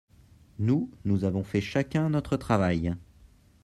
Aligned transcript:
Nous, 0.57 0.89
nous 1.05 1.25
avons 1.25 1.43
fait 1.43 1.61
chacun 1.61 2.09
notre 2.09 2.35
travail. 2.35 2.95